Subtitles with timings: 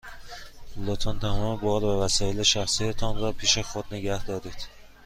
[0.77, 4.67] لطفاً تمام بار و وسایل شخصی تان را پیش خود نگه دارید.